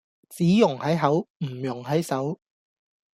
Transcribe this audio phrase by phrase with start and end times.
[0.31, 2.39] 只溶喺口唔溶喺手